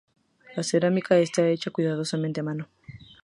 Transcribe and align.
La 0.55 0.63
cerámica 0.63 1.19
está 1.19 1.47
hecha 1.47 1.69
cuidadosamente 1.69 2.39
a 2.39 2.43
mano. 2.43 2.67